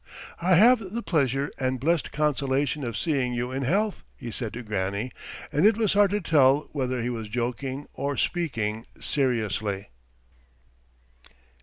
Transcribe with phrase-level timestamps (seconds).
[0.41, 4.63] "I have the pleasure and blessed consolation of seeing you in health," he said to
[4.63, 5.11] Granny,
[5.51, 9.89] and it was hard to tell whether he was joking or speaking seriously.